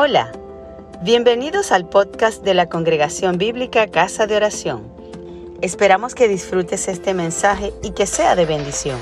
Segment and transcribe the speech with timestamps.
[0.00, 0.30] Hola,
[1.02, 4.84] bienvenidos al podcast de la Congregación Bíblica Casa de Oración.
[5.60, 8.96] Esperamos que disfrutes este mensaje y que sea de bendición.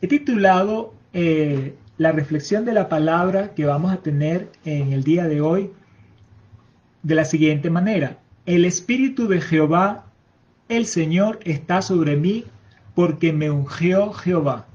[0.00, 5.24] He titulado eh, la reflexión de la palabra que vamos a tener en el día
[5.24, 5.72] de hoy
[7.02, 8.18] de la siguiente manera.
[8.46, 10.04] El Espíritu de Jehová,
[10.68, 12.44] el Señor, está sobre mí
[12.94, 14.68] porque me ungió Jehová.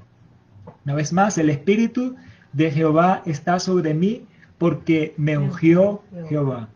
[0.88, 2.16] Una vez más, el Espíritu
[2.54, 4.24] de Jehová está sobre mí
[4.56, 6.70] porque me ungió Jehová.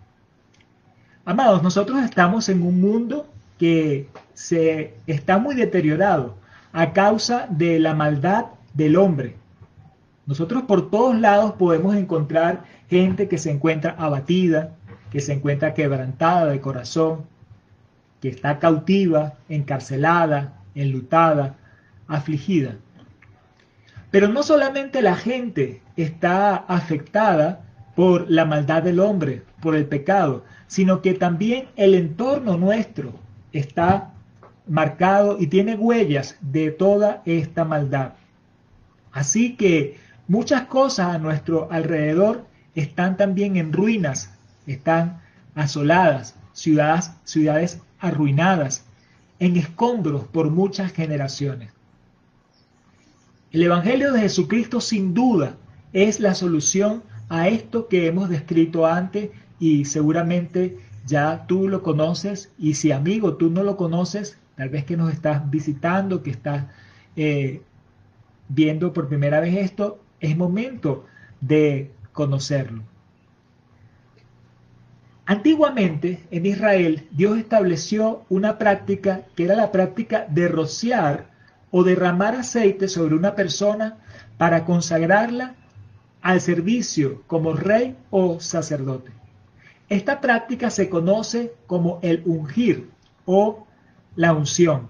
[1.25, 3.27] Amados, nosotros estamos en un mundo
[3.59, 6.35] que se está muy deteriorado
[6.75, 9.37] a causa de la maldad del hombre.
[10.27, 14.75] Nosotros por todos lados podemos encontrar gente que se encuentra abatida,
[15.11, 17.25] que se encuentra quebrantada de corazón,
[18.21, 21.57] que está cautiva, encarcelada, enlutada,
[22.09, 22.77] afligida.
[24.13, 27.65] Pero no solamente la gente está afectada
[27.97, 33.15] por la maldad del hombre, por el pecado, sino que también el entorno nuestro
[33.53, 34.13] está
[34.69, 38.13] marcado y tiene huellas de toda esta maldad.
[39.13, 44.31] Así que muchas cosas a nuestro alrededor están también en ruinas,
[44.67, 45.23] están
[45.55, 48.85] asoladas, ciudades, ciudades arruinadas,
[49.39, 51.71] en escombros por muchas generaciones.
[53.53, 55.57] El Evangelio de Jesucristo sin duda
[55.93, 59.29] es la solución a esto que hemos descrito antes
[59.61, 64.87] y seguramente ya tú lo conoces y si amigo tú no lo conoces, tal vez
[64.87, 66.65] que nos estás visitando, que estás
[67.15, 67.61] eh,
[68.49, 71.05] viendo por primera vez esto, es momento
[71.43, 72.85] de conocerlo.
[75.27, 81.32] Antiguamente en Israel Dios estableció una práctica que era la práctica de rociar
[81.73, 83.97] o derramar aceite sobre una persona
[84.39, 85.57] para consagrarla
[86.21, 89.11] al servicio como rey o sacerdote.
[89.89, 92.91] Esta práctica se conoce como el ungir
[93.25, 93.67] o
[94.15, 94.89] la unción.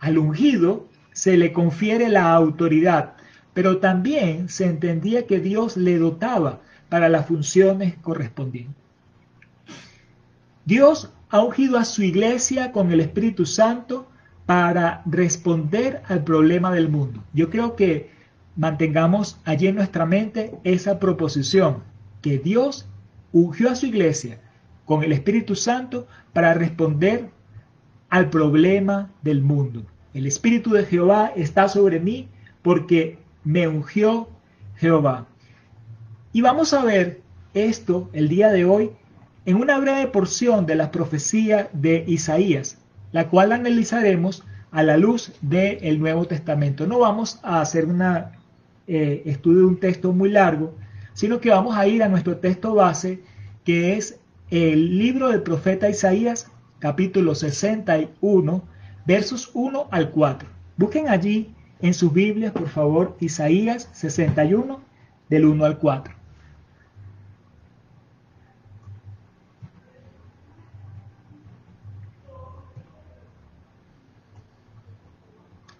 [0.00, 3.14] Al ungido se le confiere la autoridad,
[3.54, 8.74] pero también se entendía que Dios le dotaba para las funciones correspondientes.
[10.64, 14.08] Dios ha ungido a su iglesia con el Espíritu Santo
[14.46, 17.22] para responder al problema del mundo.
[17.32, 18.10] Yo creo que
[18.56, 21.82] mantengamos allí en nuestra mente esa proposición,
[22.20, 22.88] que Dios
[23.32, 24.40] ungió a su iglesia
[24.84, 27.30] con el Espíritu Santo para responder
[28.10, 29.86] al problema del mundo.
[30.12, 32.28] El Espíritu de Jehová está sobre mí
[32.60, 34.28] porque me ungió
[34.76, 35.26] Jehová.
[36.32, 37.22] Y vamos a ver
[37.54, 38.90] esto el día de hoy
[39.44, 42.78] en una breve porción de la profecía de Isaías,
[43.12, 46.86] la cual analizaremos a la luz del Nuevo Testamento.
[46.86, 48.02] No vamos a hacer un
[48.86, 50.74] eh, estudio de un texto muy largo,
[51.12, 53.22] sino que vamos a ir a nuestro texto base,
[53.64, 54.18] que es
[54.50, 58.62] el libro del profeta Isaías, capítulo 61,
[59.06, 60.48] versos 1 al 4.
[60.76, 64.80] Busquen allí en sus Biblias, por favor, Isaías 61,
[65.28, 66.21] del 1 al 4.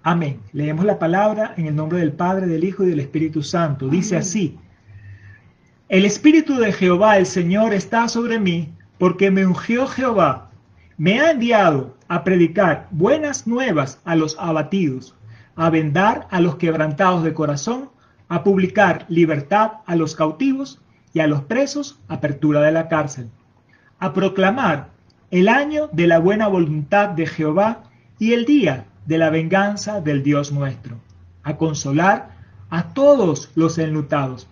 [0.04, 0.40] Amén.
[0.52, 3.88] Leemos la palabra en el nombre del Padre, del Hijo y del Espíritu Santo.
[3.88, 4.58] Dice así,
[5.88, 10.50] el Espíritu de Jehová, el Señor, está sobre mí, porque me ungió Jehová.
[10.96, 15.14] Me ha enviado a predicar buenas nuevas a los abatidos,
[15.54, 17.90] a vendar a los quebrantados de corazón,
[18.28, 20.80] a publicar libertad a los cautivos
[21.14, 23.30] y a los presos apertura de la cárcel,
[24.00, 24.88] a proclamar
[25.30, 27.84] el año de la buena voluntad de Jehová
[28.18, 30.96] y el día de la venganza del Dios nuestro,
[31.42, 32.36] a consolar
[32.70, 34.46] a todos los enlutados,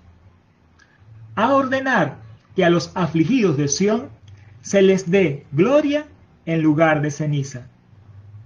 [1.36, 2.16] a ordenar
[2.56, 4.08] que a los afligidos de Sión
[4.60, 6.06] se les dé gloria
[6.46, 7.68] en lugar de ceniza,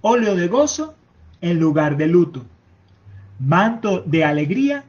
[0.01, 0.95] óleo de gozo
[1.41, 2.45] en lugar de luto,
[3.39, 4.85] manto de alegría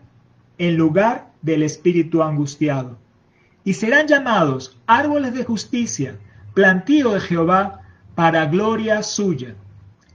[0.57, 2.97] en lugar del espíritu angustiado.
[3.63, 6.17] Y serán llamados árboles de justicia,
[6.53, 7.81] plantío de Jehová
[8.13, 9.55] para gloria suya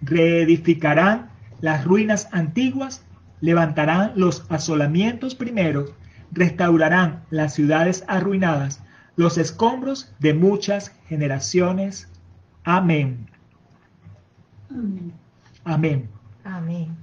[0.03, 1.31] reedificarán
[1.61, 3.05] las ruinas antiguas,
[3.41, 5.93] levantarán los asolamientos primeros,
[6.33, 8.83] restaurarán las ciudades arruinadas,
[9.17, 12.09] los escombros de muchas generaciones.
[12.65, 13.27] Amén.
[15.65, 16.09] Amén.
[16.45, 16.97] Amén.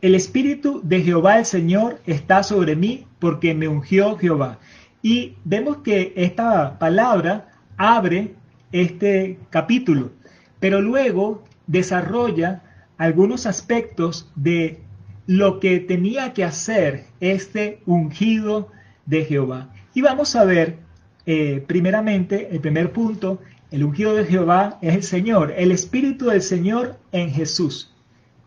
[0.00, 4.58] El Espíritu de Jehová el Señor está sobre mí porque me ungió Jehová.
[5.02, 8.34] Y vemos que esta palabra abre
[8.72, 10.12] este capítulo
[10.60, 12.62] pero luego desarrolla
[12.98, 14.80] algunos aspectos de
[15.26, 18.68] lo que tenía que hacer este ungido
[19.06, 19.72] de Jehová.
[19.94, 20.78] Y vamos a ver,
[21.26, 23.40] eh, primeramente, el primer punto,
[23.70, 27.94] el ungido de Jehová es el Señor, el Espíritu del Señor en Jesús.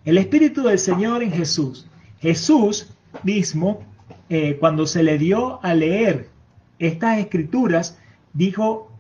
[0.06, 1.88] El Espíritu del Señor en Jesús.
[2.19, 2.94] Jesús
[3.24, 3.81] mismo,
[4.30, 6.27] eh, cuando se le dio a leer
[6.80, 7.98] estas escrituras,
[8.33, 8.92] dijo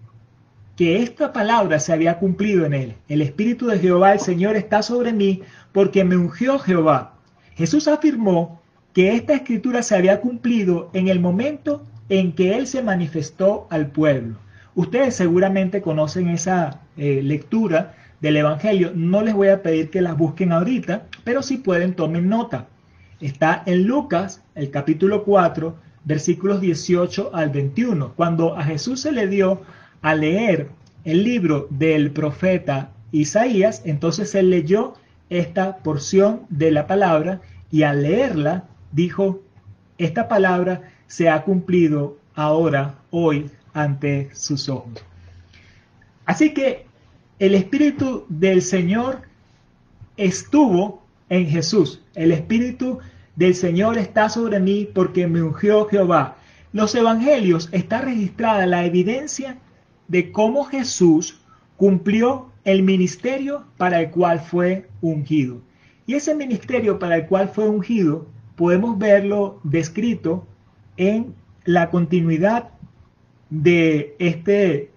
[0.75, 2.95] que esta palabra se había cumplido en él.
[3.07, 5.41] El Espíritu de Jehová, el Señor, está sobre mí
[5.71, 7.13] porque me ungió Jehová.
[7.55, 8.61] Jesús afirmó
[8.93, 13.87] que esta escritura se había cumplido en el momento en que Él se manifestó al
[13.87, 14.37] pueblo.
[14.75, 18.91] Ustedes seguramente conocen esa eh, lectura del Evangelio.
[18.95, 22.67] No les voy a pedir que las busquen ahorita, pero si pueden tomen nota.
[23.19, 25.75] Está en Lucas, el capítulo 4,
[26.05, 28.13] versículos 18 al 21.
[28.15, 29.61] Cuando a Jesús se le dio
[30.03, 30.69] a leer
[31.05, 34.93] el libro del profeta Isaías, entonces él leyó
[35.29, 37.41] esta porción de la palabra
[37.71, 39.41] y al leerla dijo,
[39.97, 45.03] esta palabra se ha cumplido ahora, hoy, ante sus ojos.
[46.25, 46.85] Así que
[47.39, 49.21] el Espíritu del Señor
[50.17, 52.01] estuvo en Jesús.
[52.13, 52.99] El Espíritu
[53.35, 56.35] del Señor está sobre mí porque me ungió Jehová.
[56.71, 59.57] Los evangelios está registrada la evidencia
[60.07, 61.39] de cómo Jesús
[61.77, 65.61] cumplió el ministerio para el cual fue ungido.
[66.05, 70.47] Y ese ministerio para el cual fue ungido podemos verlo descrito
[70.97, 71.33] en
[71.65, 72.69] la continuidad
[73.49, 74.91] de, este,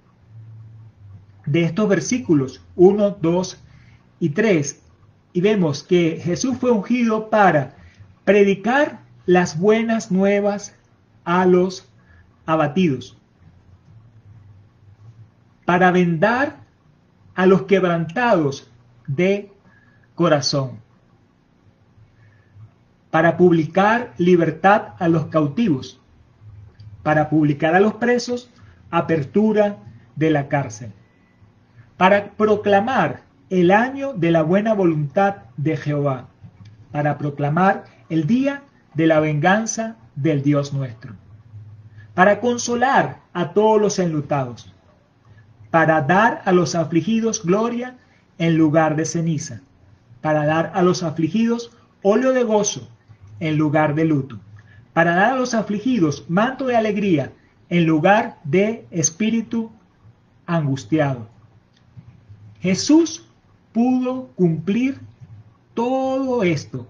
[1.47, 3.65] de estos versículos 1, 2
[4.21, 4.83] y 3.
[5.33, 7.77] Y vemos que Jesús fue ungido para
[8.25, 10.75] predicar las buenas nuevas
[11.25, 11.89] a los
[12.47, 13.19] abatidos,
[15.67, 16.57] para vendar
[17.35, 18.71] a los quebrantados
[19.07, 19.53] de
[20.15, 20.79] corazón,
[23.11, 26.01] para publicar libertad a los cautivos,
[27.03, 28.49] para publicar a los presos
[28.91, 29.77] apertura
[30.15, 30.93] de la cárcel,
[31.97, 36.29] para proclamar el año de la buena voluntad de Jehová,
[36.93, 38.63] para proclamar el día
[38.95, 41.15] de la venganza del Dios nuestro,
[42.15, 44.73] para consolar a todos los enlutados,
[45.77, 47.99] para dar a los afligidos gloria
[48.39, 49.61] en lugar de ceniza,
[50.23, 51.71] para dar a los afligidos
[52.01, 52.89] óleo de gozo
[53.41, 54.41] en lugar de luto,
[54.95, 57.35] para dar a los afligidos manto de alegría
[57.69, 59.71] en lugar de espíritu
[60.47, 61.29] angustiado.
[62.63, 63.27] Jesús
[63.75, 64.99] pudo cumplir
[65.75, 66.87] todo esto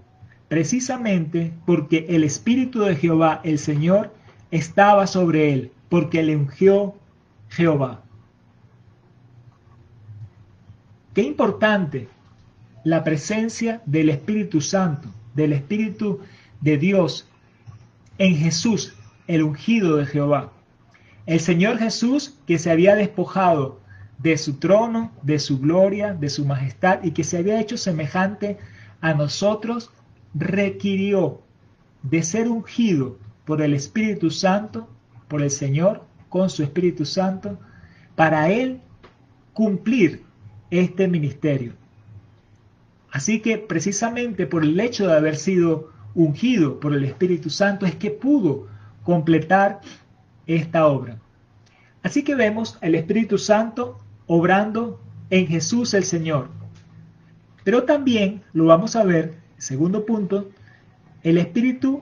[0.47, 4.13] precisamente porque el Espíritu de Jehová, el Señor,
[4.49, 6.95] estaba sobre él, porque le ungió
[7.49, 8.06] Jehová.
[11.17, 12.09] Qué importante
[12.83, 16.19] la presencia del Espíritu Santo, del Espíritu
[16.61, 17.27] de Dios
[18.19, 18.93] en Jesús,
[19.25, 20.51] el ungido de Jehová.
[21.25, 23.79] El Señor Jesús que se había despojado
[24.19, 28.59] de su trono, de su gloria, de su majestad y que se había hecho semejante
[29.01, 29.89] a nosotros,
[30.35, 31.41] requirió
[32.03, 34.87] de ser ungido por el Espíritu Santo,
[35.27, 37.57] por el Señor, con su Espíritu Santo,
[38.15, 38.81] para él
[39.53, 40.26] cumplir
[40.71, 41.73] este ministerio.
[43.11, 47.95] Así que precisamente por el hecho de haber sido ungido por el Espíritu Santo es
[47.95, 48.67] que pudo
[49.03, 49.81] completar
[50.45, 51.17] esta obra.
[52.03, 54.99] Así que vemos el Espíritu Santo obrando
[55.29, 56.49] en Jesús el Señor.
[57.63, 60.49] Pero también lo vamos a ver, segundo punto,
[61.23, 62.01] el Espíritu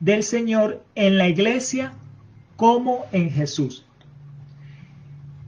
[0.00, 1.94] del Señor en la iglesia
[2.56, 3.85] como en Jesús.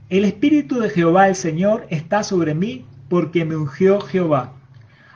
[0.09, 4.53] El Espíritu de Jehová el Señor está sobre mí porque me ungió Jehová.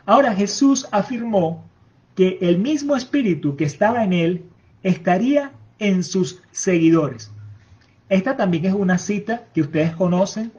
[0.06, 1.68] Ahora Jesús afirmó
[2.16, 4.44] que el mismo Espíritu que estaba en él
[4.84, 7.32] estaría en sus seguidores.
[8.08, 10.52] Esta también es una cita que ustedes conocen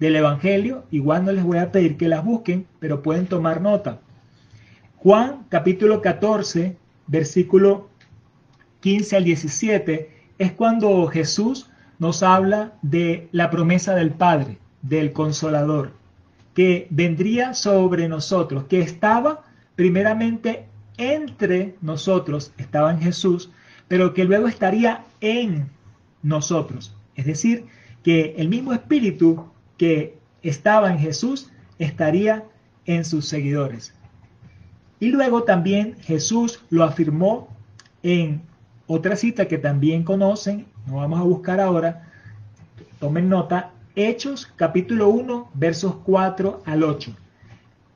[0.00, 0.84] del Evangelio.
[0.90, 4.00] Igual no les voy a pedir que las busquen, pero pueden tomar nota.
[4.96, 7.90] Juan capítulo 14, versículo
[8.80, 11.68] 15 al 17, es cuando Jesús
[12.02, 15.92] nos habla de la promesa del Padre, del Consolador,
[16.52, 19.44] que vendría sobre nosotros, que estaba
[19.76, 20.66] primeramente
[20.96, 23.52] entre nosotros, estaba en Jesús,
[23.86, 25.70] pero que luego estaría en
[26.24, 26.92] nosotros.
[27.14, 27.66] Es decir,
[28.02, 32.42] que el mismo espíritu que estaba en Jesús estaría
[32.84, 33.94] en sus seguidores.
[34.98, 37.46] Y luego también Jesús lo afirmó
[38.02, 38.42] en
[38.88, 42.08] otra cita que también conocen, no vamos a buscar ahora,
[42.98, 47.14] tomen nota, Hechos capítulo 1 versos 4 al 8.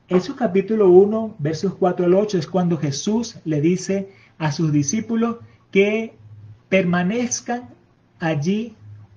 [0.09, 5.37] Hechos capítulo 1, versos 4 al 8 es cuando Jesús le dice a sus discípulos
[5.71, 6.13] que
[6.69, 7.69] permanezcan
[8.19, 8.75] allí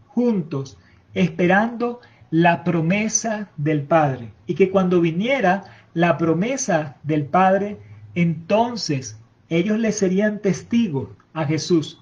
[0.08, 0.78] juntos,
[1.14, 2.00] esperando
[2.30, 4.32] la promesa del Padre.
[4.46, 7.78] Y que cuando viniera la promesa del Padre,
[8.14, 9.16] entonces
[9.48, 11.99] ellos le serían testigos a Jesús.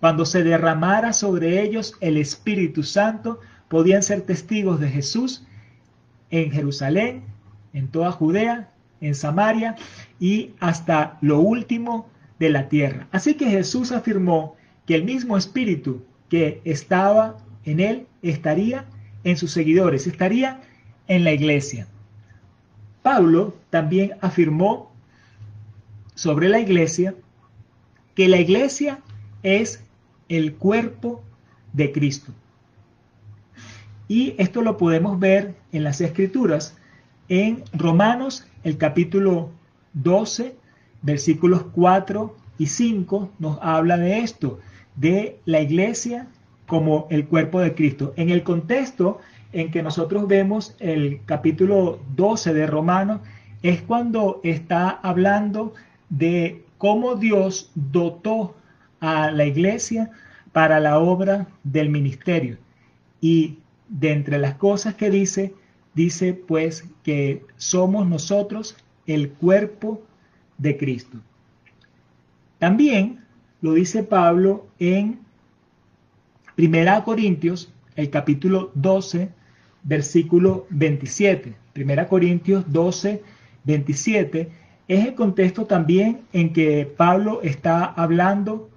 [0.00, 5.44] Cuando se derramara sobre ellos el Espíritu Santo, podían ser testigos de Jesús
[6.30, 7.24] en Jerusalén,
[7.72, 9.76] en toda Judea, en Samaria
[10.18, 13.06] y hasta lo último de la tierra.
[13.12, 18.86] Así que Jesús afirmó que el mismo Espíritu que estaba en él estaría
[19.24, 20.60] en sus seguidores, estaría
[21.08, 21.86] en la iglesia.
[23.02, 24.92] Pablo también afirmó
[26.14, 27.14] sobre la iglesia
[28.14, 29.00] que la iglesia
[29.42, 29.84] es
[30.30, 31.22] el cuerpo
[31.74, 32.32] de Cristo.
[34.08, 36.76] Y esto lo podemos ver en las escrituras,
[37.28, 39.50] en Romanos el capítulo
[39.92, 40.56] 12,
[41.02, 44.60] versículos 4 y 5 nos habla de esto,
[44.96, 46.28] de la iglesia
[46.66, 48.14] como el cuerpo de Cristo.
[48.16, 49.18] En el contexto
[49.52, 53.20] en que nosotros vemos el capítulo 12 de Romanos,
[53.62, 55.74] es cuando está hablando
[56.08, 58.54] de cómo Dios dotó
[59.00, 60.10] a la iglesia
[60.52, 62.58] para la obra del ministerio.
[63.20, 65.54] Y de entre las cosas que dice,
[65.94, 68.76] dice pues que somos nosotros
[69.06, 70.02] el cuerpo
[70.58, 71.18] de Cristo.
[72.58, 73.20] También
[73.62, 75.18] lo dice Pablo en
[76.54, 79.30] Primera Corintios, el capítulo 12,
[79.82, 81.54] versículo 27.
[81.72, 83.22] Primera Corintios 12,
[83.64, 84.50] 27
[84.88, 88.68] es el contexto también en que Pablo está hablando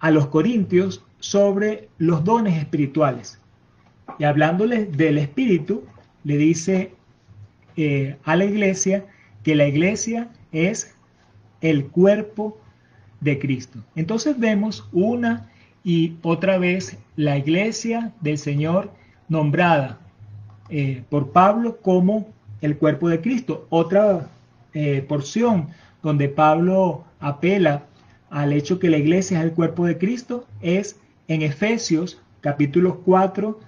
[0.00, 3.40] a los corintios sobre los dones espirituales.
[4.18, 5.84] Y hablándoles del espíritu,
[6.24, 6.92] le dice
[7.76, 9.06] eh, a la iglesia
[9.42, 10.94] que la iglesia es
[11.60, 12.58] el cuerpo
[13.20, 13.78] de Cristo.
[13.94, 15.48] Entonces vemos una
[15.84, 18.90] y otra vez la iglesia del Señor
[19.28, 19.98] nombrada
[20.68, 22.28] eh, por Pablo como
[22.60, 23.66] el cuerpo de Cristo.
[23.70, 24.28] Otra
[24.74, 25.68] eh, porción
[26.02, 27.84] donde Pablo apela
[28.30, 33.60] al hecho que la iglesia es el cuerpo de Cristo es en Efesios capítulo 4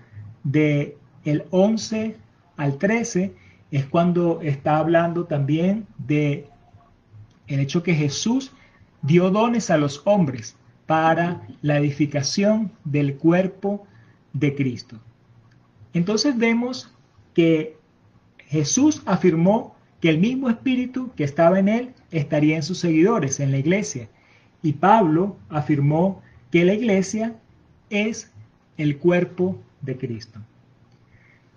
[0.44, 2.16] de el 11
[2.56, 3.34] al 13
[3.70, 6.46] es cuando está hablando también de
[7.46, 8.52] el hecho que Jesús
[9.02, 13.86] dio dones a los hombres para la edificación del cuerpo
[14.32, 15.00] de Cristo.
[15.92, 16.92] Entonces vemos
[17.34, 17.76] que
[18.46, 23.50] Jesús afirmó que el mismo espíritu que estaba en él estaría en sus seguidores, en
[23.52, 24.08] la iglesia.
[24.62, 27.34] Y Pablo afirmó que la iglesia
[27.90, 28.30] es
[28.76, 30.40] el cuerpo de Cristo.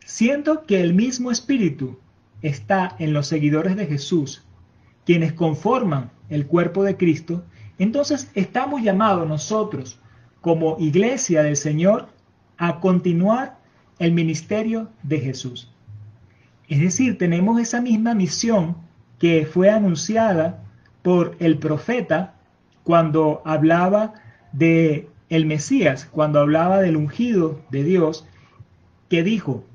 [0.05, 1.97] Siendo que el mismo espíritu
[2.41, 4.43] está en los seguidores de Jesús,
[5.05, 7.43] quienes conforman el cuerpo de Cristo,
[7.77, 9.99] entonces estamos llamados nosotros
[10.41, 12.09] como iglesia del Señor
[12.57, 13.57] a continuar
[13.99, 15.71] el ministerio de Jesús.
[16.67, 18.77] Es decir, tenemos esa misma misión
[19.19, 20.63] que fue anunciada
[21.01, 22.34] por el profeta
[22.85, 24.13] cuando hablaba
[24.53, 28.27] de el Mesías, cuando hablaba del ungido de Dios,
[29.09, 29.65] que dijo,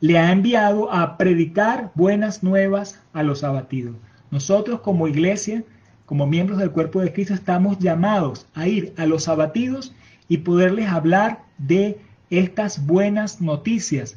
[0.00, 3.94] le ha enviado a predicar buenas nuevas a los abatidos.
[4.32, 5.62] Nosotros como iglesia,
[6.06, 9.94] como miembros del cuerpo de Cristo, estamos llamados a ir a los abatidos
[10.26, 12.00] y poderles hablar de
[12.30, 14.16] estas buenas noticias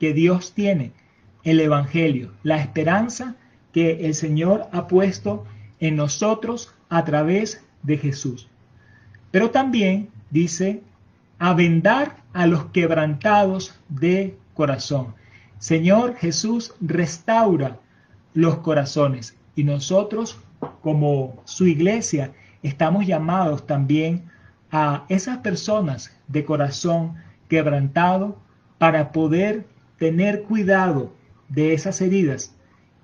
[0.00, 0.90] que Dios tiene,
[1.44, 3.36] el Evangelio, la esperanza
[3.72, 5.44] que el Señor ha puesto
[5.80, 8.48] en nosotros a través de Jesús.
[9.30, 10.82] Pero también dice,
[11.38, 15.14] a vendar a los quebrantados de corazón.
[15.58, 17.78] Señor Jesús, restaura
[18.34, 20.38] los corazones y nosotros
[20.82, 22.32] como su iglesia
[22.62, 24.24] estamos llamados también
[24.70, 27.14] a esas personas de corazón
[27.48, 28.38] quebrantado
[28.78, 29.66] para poder
[29.98, 31.12] tener cuidado
[31.48, 32.54] de esas heridas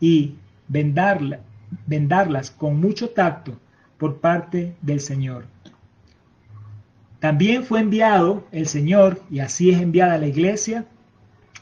[0.01, 0.37] y
[0.69, 3.59] vendarlas con mucho tacto
[3.99, 5.47] por parte del Señor.
[7.21, 10.85] También fue enviado el Señor, y así es enviada la iglesia,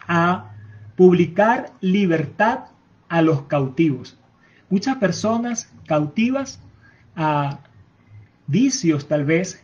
[0.08, 0.50] a
[0.96, 2.64] publicar libertad
[3.08, 4.18] a los cautivos.
[4.70, 6.60] Muchas personas cautivas
[7.14, 7.60] a
[8.46, 9.62] vicios tal vez,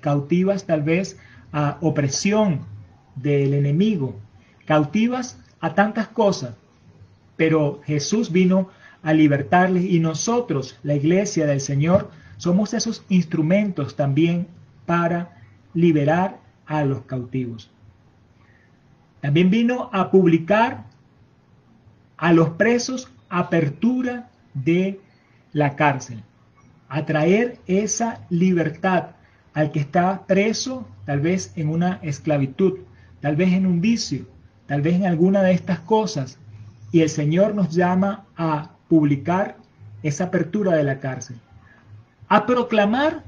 [0.00, 1.18] cautivas tal vez
[1.52, 2.60] a opresión
[3.14, 4.18] del enemigo,
[4.64, 6.54] cautivas a tantas cosas,
[7.36, 8.70] pero Jesús vino
[9.02, 14.48] a libertarles y nosotros, la iglesia del Señor, somos esos instrumentos también
[14.84, 15.36] para
[15.74, 17.70] liberar a los cautivos.
[19.20, 20.84] También vino a publicar
[22.16, 25.00] a los presos apertura de
[25.52, 26.22] la cárcel,
[26.88, 29.10] a traer esa libertad
[29.54, 32.80] al que está preso, tal vez en una esclavitud,
[33.20, 34.26] tal vez en un vicio,
[34.66, 36.38] tal vez en alguna de estas cosas.
[36.96, 39.58] Y el Señor nos llama a publicar
[40.02, 41.36] esa apertura de la cárcel,
[42.26, 43.22] a proclamar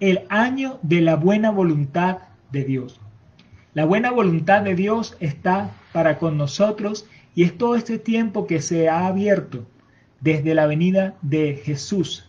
[0.00, 2.18] el año de la buena voluntad
[2.50, 3.00] de Dios.
[3.74, 7.06] La buena voluntad de Dios está para con nosotros
[7.36, 9.64] y es todo este tiempo que se ha abierto
[10.18, 12.28] desde la venida de Jesús.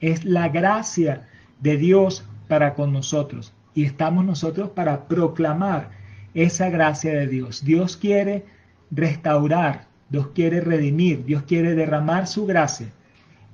[0.00, 1.28] Es la gracia
[1.60, 5.90] de Dios para con nosotros y estamos nosotros para proclamar
[6.34, 7.64] esa gracia de Dios.
[7.64, 8.44] Dios quiere
[8.90, 12.88] restaurar, Dios quiere redimir, Dios quiere derramar su gracia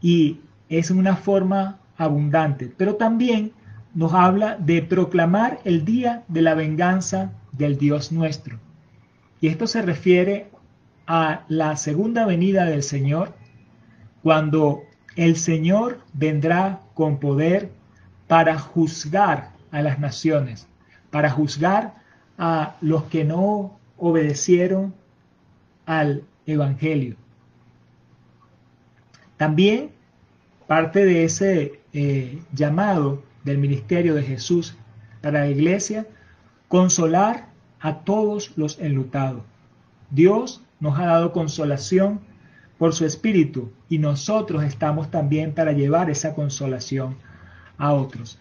[0.01, 3.53] y es una forma abundante, pero también
[3.95, 8.59] nos habla de proclamar el día de la venganza del Dios nuestro.
[9.41, 10.49] Y esto se refiere
[11.07, 13.35] a la segunda venida del Señor,
[14.23, 14.83] cuando
[15.17, 17.73] el Señor vendrá con poder
[18.29, 20.69] para juzgar a las naciones,
[21.11, 21.95] para juzgar
[22.39, 24.95] a los que no obedecieron
[25.91, 27.17] al Evangelio.
[29.37, 29.91] También
[30.69, 34.77] parte de ese eh, llamado del ministerio de Jesús
[35.21, 36.07] para la iglesia,
[36.69, 37.49] consolar
[37.81, 39.43] a todos los enlutados.
[40.11, 42.21] Dios nos ha dado consolación
[42.79, 47.17] por su Espíritu y nosotros estamos también para llevar esa consolación
[47.79, 48.39] a otros.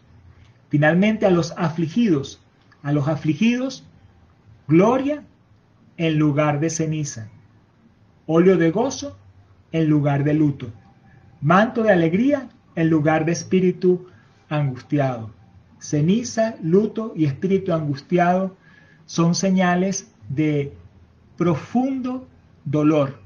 [0.69, 2.43] Finalmente a los afligidos,
[2.83, 3.85] a los afligidos,
[4.67, 5.23] gloria
[5.97, 7.31] en lugar de ceniza,
[8.31, 9.17] óleo de gozo
[9.71, 10.67] en lugar de luto,
[11.41, 14.05] manto de alegría en lugar de espíritu
[14.49, 15.31] angustiado.
[15.79, 18.55] Ceniza, luto y espíritu angustiado
[19.07, 20.73] son señales de
[21.37, 22.27] profundo
[22.65, 23.19] dolor,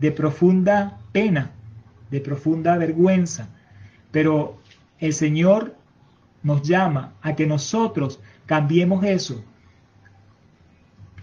[0.00, 1.50] de profunda pena,
[2.10, 3.50] de profunda vergüenza.
[4.12, 4.56] Pero
[4.98, 5.76] el Señor
[6.42, 9.44] nos llama a que nosotros cambiemos eso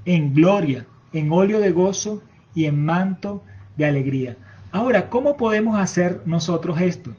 [0.05, 2.21] en gloria, en óleo de gozo
[2.53, 3.43] y en manto
[3.77, 4.37] de alegría.
[4.71, 7.15] Ahora, ¿cómo podemos hacer nosotros esto?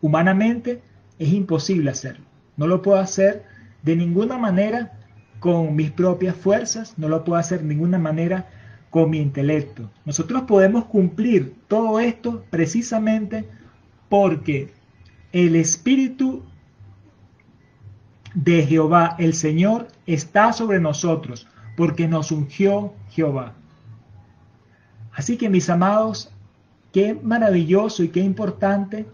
[0.00, 0.82] Humanamente
[1.18, 2.24] es imposible hacerlo.
[2.56, 3.44] No lo puedo hacer
[3.82, 4.92] de ninguna manera
[5.40, 8.48] con mis propias fuerzas, no lo puedo hacer de ninguna manera
[8.90, 9.90] con mi intelecto.
[10.04, 13.48] Nosotros podemos cumplir todo esto precisamente
[14.08, 14.72] porque
[15.32, 16.42] el Espíritu
[18.34, 23.54] de Jehová, el Señor, está sobre nosotros, porque nos ungió Jehová.
[25.12, 26.30] Así que mis amados,
[26.92, 29.06] qué maravilloso y qué importante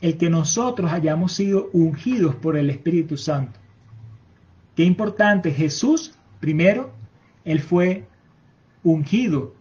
[0.00, 3.58] el que nosotros hayamos sido ungidos por el Espíritu Santo.
[4.76, 6.92] Qué importante, Jesús, primero,
[7.44, 8.04] Él fue
[8.84, 9.54] ungido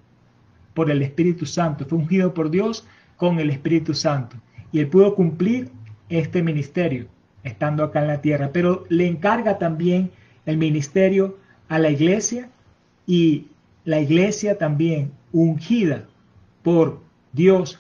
[0.73, 4.35] por el Espíritu Santo, fue ungido por Dios con el Espíritu Santo.
[4.71, 5.71] Y Él pudo cumplir
[6.09, 7.07] este ministerio
[7.43, 10.11] estando acá en la tierra, pero le encarga también
[10.45, 12.49] el ministerio a la iglesia
[13.07, 13.47] y
[13.85, 16.07] la iglesia también ungida
[16.63, 17.79] por Dios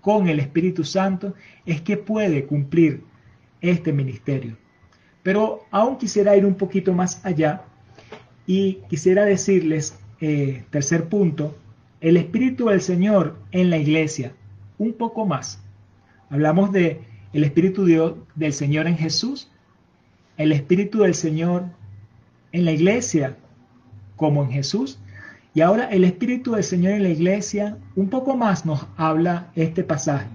[0.00, 3.02] con el Espíritu Santo es que puede cumplir
[3.60, 4.56] este ministerio.
[5.22, 7.62] Pero aún quisiera ir un poquito más allá
[8.46, 11.56] y quisiera decirles, eh, tercer punto,
[12.00, 14.34] el Espíritu del Señor en la iglesia,
[14.78, 15.62] un poco más.
[16.28, 17.00] Hablamos de
[17.32, 19.50] el Espíritu Dios del Señor en Jesús,
[20.36, 21.66] el Espíritu del Señor
[22.50, 23.38] en la iglesia
[24.16, 24.98] como en Jesús,
[25.54, 29.84] y ahora el Espíritu del Señor en la iglesia, un poco más nos habla este
[29.84, 30.28] pasaje.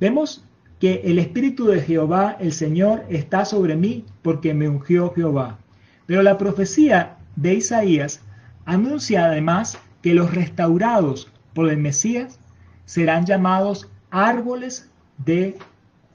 [0.00, 0.44] Vemos
[0.80, 5.58] que el Espíritu de Jehová, el Señor, está sobre mí porque me ungió Jehová.
[6.06, 8.22] Pero la profecía de Isaías
[8.64, 12.40] anuncia además que los restaurados por el Mesías
[12.86, 15.56] serán llamados árboles de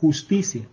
[0.02, 0.68] justicia.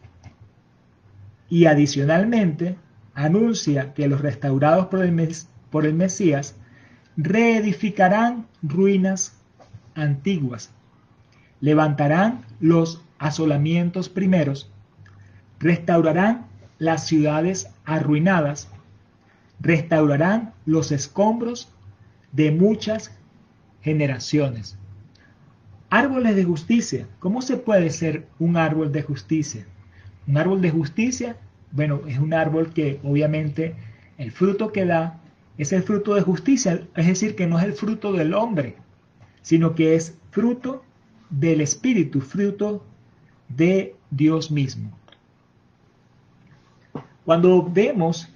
[1.49, 2.77] Y adicionalmente
[3.15, 5.37] anuncia que los restaurados por el,
[5.71, 6.57] por el Mesías
[7.17, 9.37] reedificarán ruinas
[9.95, 10.71] antiguas,
[11.61, 14.71] levantarán los asolamientos primeros,
[15.59, 16.47] restaurarán
[16.79, 18.69] las ciudades arruinadas,
[19.61, 21.73] restaurarán los escombros
[22.33, 23.13] de muchas
[23.83, 24.77] generaciones.
[25.91, 27.07] Árboles de justicia.
[27.19, 29.67] ¿Cómo se puede ser un árbol de justicia?
[30.27, 31.37] Un árbol de justicia,
[31.71, 33.77] bueno, es un árbol que obviamente
[34.19, 35.21] el fruto que da
[35.59, 38.77] es el fruto de justicia, es decir, que no es el fruto del hombre,
[39.43, 40.85] sino que es fruto
[41.31, 42.85] del Espíritu, fruto
[43.49, 44.91] de Dios mismo.
[47.25, 48.29] Cuando vemos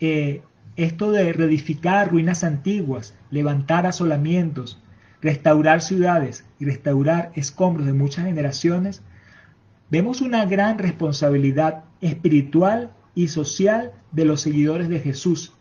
[0.00, 0.42] eh,
[0.76, 4.82] esto de reedificar ruinas antiguas, levantar asolamientos,
[5.20, 9.02] restaurar ciudades y restaurar escombros de muchas generaciones,
[9.90, 15.55] vemos una gran responsabilidad espiritual y social de los seguidores de Jesús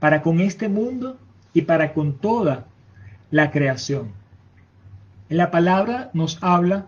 [0.00, 1.18] para con este mundo
[1.54, 2.66] y para con toda
[3.30, 4.12] la creación.
[5.28, 6.86] En la palabra nos habla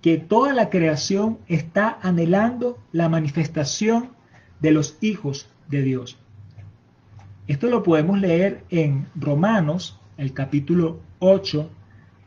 [0.00, 4.10] que toda la creación está anhelando la manifestación
[4.60, 6.18] de los hijos de Dios.
[7.46, 11.68] Esto lo podemos leer en Romanos, el capítulo 8,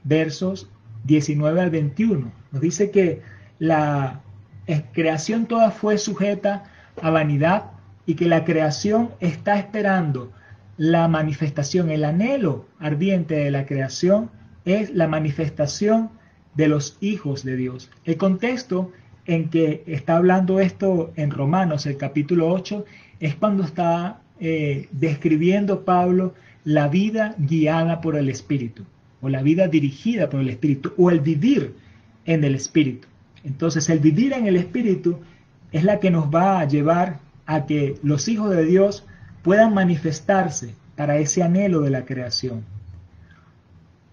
[0.03, 0.69] versos
[1.05, 2.31] 19 al 21.
[2.51, 3.21] Nos dice que
[3.59, 4.21] la
[4.93, 6.63] creación toda fue sujeta
[7.01, 7.71] a vanidad
[8.05, 10.31] y que la creación está esperando
[10.77, 14.29] la manifestación, el anhelo ardiente de la creación
[14.65, 16.09] es la manifestación
[16.55, 17.89] de los hijos de Dios.
[18.03, 18.91] El contexto
[19.25, 22.85] en que está hablando esto en Romanos, el capítulo 8,
[23.19, 28.83] es cuando está eh, describiendo Pablo la vida guiada por el Espíritu,
[29.21, 31.73] o la vida dirigida por el Espíritu, o el vivir
[32.25, 33.07] en el Espíritu.
[33.43, 35.19] Entonces, el vivir en el Espíritu
[35.71, 39.05] es la que nos va a llevar a que los hijos de Dios
[39.43, 42.63] puedan manifestarse para ese anhelo de la creación.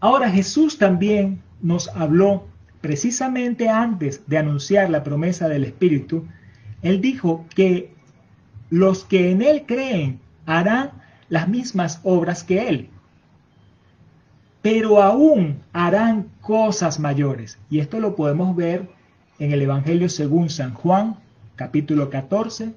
[0.00, 2.46] Ahora Jesús también nos habló
[2.82, 6.26] precisamente antes de anunciar la promesa del Espíritu,
[6.82, 7.94] Él dijo que
[8.68, 10.90] los que en Él creen harán
[11.28, 12.90] las mismas obras que Él,
[14.60, 17.58] pero aún harán cosas mayores.
[17.70, 18.90] Y esto lo podemos ver
[19.38, 21.16] en el Evangelio según San Juan,
[21.56, 22.74] capítulo 14,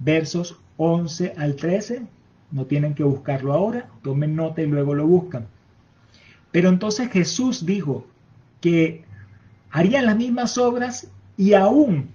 [0.00, 2.02] versos 11 al 13.
[2.50, 5.46] No tienen que buscarlo ahora, tomen nota y luego lo buscan.
[6.50, 8.06] Pero entonces Jesús dijo,
[8.60, 9.04] que
[9.70, 12.08] harían las mismas obras y aún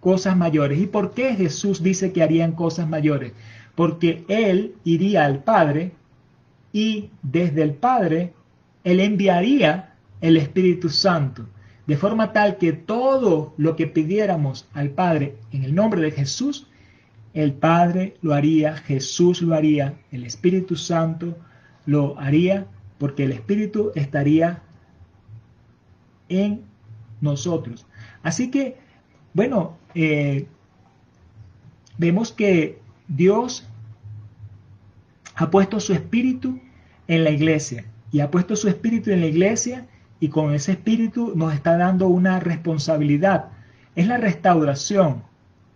[0.00, 0.78] cosas mayores.
[0.78, 3.32] ¿Y por qué Jesús dice que harían cosas mayores?
[3.74, 5.92] Porque Él iría al Padre
[6.72, 8.32] y desde el Padre
[8.82, 11.46] Él enviaría el Espíritu Santo,
[11.86, 16.66] de forma tal que todo lo que pidiéramos al Padre en el nombre de Jesús,
[17.34, 21.36] el Padre lo haría, Jesús lo haría, el Espíritu Santo
[21.84, 22.66] lo haría,
[22.98, 24.62] porque el Espíritu estaría
[26.28, 26.62] en
[27.20, 27.86] nosotros.
[28.22, 28.78] Así que,
[29.34, 30.46] bueno, eh,
[31.98, 33.68] vemos que Dios
[35.34, 36.60] ha puesto su espíritu
[37.08, 39.86] en la iglesia y ha puesto su espíritu en la iglesia
[40.20, 43.48] y con ese espíritu nos está dando una responsabilidad.
[43.96, 45.22] Es la restauración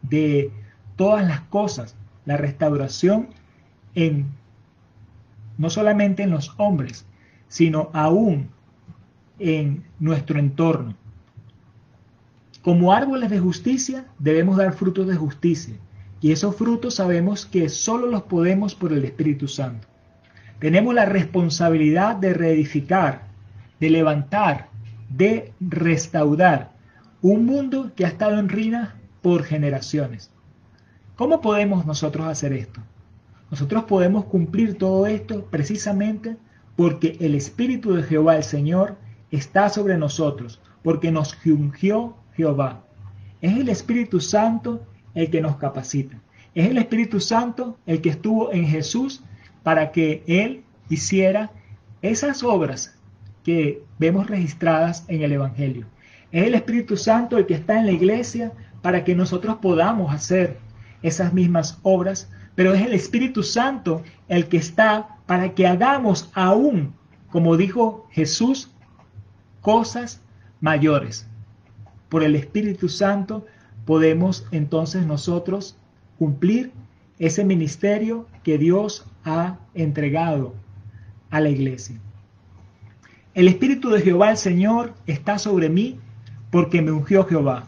[0.03, 0.53] de
[0.98, 3.28] todas las cosas, la restauración
[3.94, 4.26] en
[5.56, 7.06] no solamente en los hombres,
[7.48, 8.50] sino aún
[9.38, 10.94] en nuestro entorno.
[12.62, 15.76] Como árboles de justicia debemos dar frutos de justicia
[16.20, 19.87] y esos frutos sabemos que solo los podemos por el Espíritu Santo.
[20.58, 23.28] Tenemos la responsabilidad de reedificar,
[23.78, 24.68] de levantar,
[25.08, 26.72] de restaurar
[27.22, 28.90] un mundo que ha estado en ruinas
[29.22, 30.32] por generaciones.
[31.18, 32.81] ¿Cómo podemos nosotros hacer esto?
[33.50, 36.37] Nosotros podemos cumplir todo esto precisamente
[36.76, 38.96] porque el Espíritu de Jehová el Señor
[39.33, 42.85] está sobre nosotros, porque nos ungió Jehová.
[43.42, 46.20] Es el Espíritu Santo el que nos capacita.
[46.54, 49.24] Es el Espíritu Santo el que estuvo en Jesús
[49.64, 51.50] para que Él hiciera
[52.00, 52.96] esas obras
[53.42, 55.85] que vemos registradas en el Evangelio.
[56.31, 58.52] Es el Espíritu Santo el que está en la iglesia
[58.83, 60.67] para que nosotros podamos hacer
[61.02, 66.94] esas mismas obras, pero es el Espíritu Santo el que está para que hagamos aún,
[67.30, 68.70] como dijo Jesús,
[69.61, 70.20] cosas
[70.61, 71.26] mayores.
[72.08, 73.46] Por el Espíritu Santo
[73.84, 75.76] podemos entonces nosotros
[76.18, 76.72] cumplir
[77.18, 80.54] ese ministerio que Dios ha entregado
[81.30, 81.96] a la iglesia.
[83.34, 85.98] El Espíritu de Jehová el Señor está sobre mí
[86.50, 87.66] porque me ungió Jehová.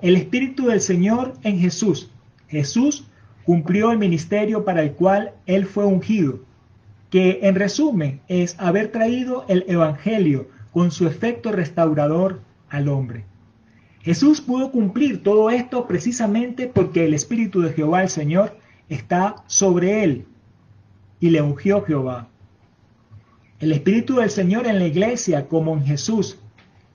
[0.00, 2.10] El Espíritu del Señor en Jesús.
[2.50, 3.06] Jesús
[3.44, 6.40] cumplió el ministerio para el cual él fue ungido,
[7.08, 13.24] que en resumen es haber traído el Evangelio con su efecto restaurador al hombre.
[14.02, 18.56] Jesús pudo cumplir todo esto precisamente porque el Espíritu de Jehová el Señor
[18.88, 20.26] está sobre él
[21.20, 22.28] y le ungió Jehová.
[23.60, 26.38] El Espíritu del Señor en la iglesia como en Jesús.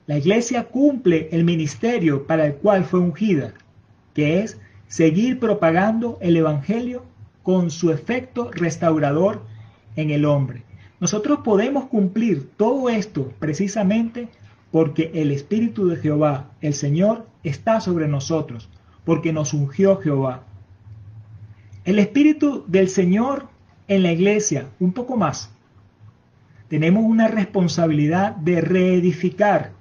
[0.06, 3.54] La iglesia cumple el ministerio para el cual fue ungida,
[4.14, 7.04] que es seguir propagando el Evangelio
[7.42, 9.42] con su efecto restaurador
[9.96, 10.64] en el hombre.
[11.00, 14.28] Nosotros podemos cumplir todo esto precisamente
[14.70, 18.68] porque el Espíritu de Jehová, el Señor, está sobre nosotros,
[19.04, 20.42] porque nos ungió Jehová.
[21.84, 23.48] El Espíritu del Señor
[23.88, 25.50] en la iglesia, un poco más.
[26.68, 29.72] Tenemos una responsabilidad de reedificar,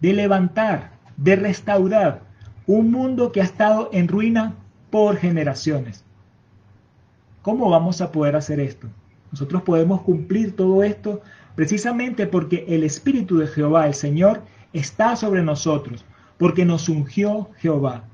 [0.00, 2.31] de levantar, de restaurar
[2.66, 4.54] un mundo que ha estado en ruina
[4.90, 6.04] por generaciones.
[7.42, 8.88] ¿Cómo vamos a poder hacer esto?
[9.32, 11.22] Nosotros podemos cumplir todo esto
[11.54, 16.04] precisamente porque el Espíritu de Jehová, el Señor, está sobre nosotros,
[16.38, 18.04] porque nos ungió Jehová.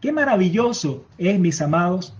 [0.00, 2.14] Qué maravilloso es, mis amados,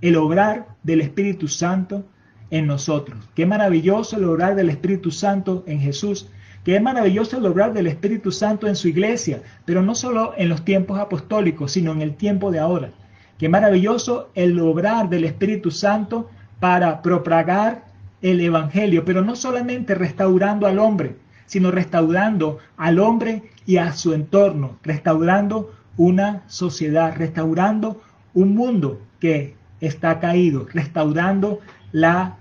[0.00, 2.04] el obrar del Espíritu Santo
[2.50, 3.28] en nosotros.
[3.34, 6.28] Qué maravilloso el obrar del Espíritu Santo en Jesús.
[6.68, 10.66] Qué maravilloso el obrar del Espíritu Santo en su iglesia, pero no solo en los
[10.66, 12.90] tiempos apostólicos, sino en el tiempo de ahora.
[13.38, 16.28] Qué maravilloso el obrar del Espíritu Santo
[16.60, 17.86] para propagar
[18.20, 24.12] el Evangelio, pero no solamente restaurando al hombre, sino restaurando al hombre y a su
[24.12, 28.02] entorno, restaurando una sociedad, restaurando
[28.34, 31.60] un mundo que está caído, restaurando
[31.92, 32.36] la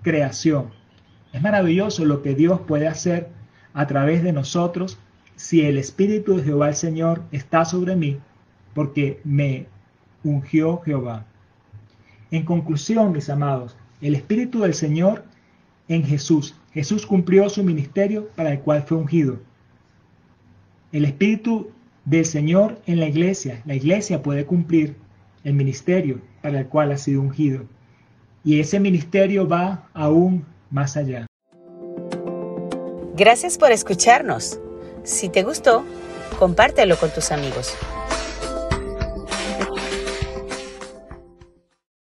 [0.00, 0.68] creación.
[1.34, 3.41] Es maravilloso lo que Dios puede hacer
[3.74, 4.98] a través de nosotros
[5.36, 8.18] si el Espíritu de Jehová el Señor está sobre mí,
[8.74, 9.66] porque me
[10.22, 11.26] ungió Jehová.
[12.30, 15.24] En conclusión, mis amados, el Espíritu del Señor
[15.88, 16.54] en Jesús.
[16.72, 19.40] Jesús cumplió su ministerio para el cual fue ungido.
[20.92, 21.70] El Espíritu
[22.04, 23.62] del Señor en la iglesia.
[23.64, 24.96] La iglesia puede cumplir
[25.44, 27.64] el ministerio para el cual ha sido ungido.
[28.44, 31.26] Y ese ministerio va aún más allá.
[33.14, 34.58] Gracias por escucharnos.
[35.04, 35.84] Si te gustó,
[36.38, 37.74] compártelo con tus amigos.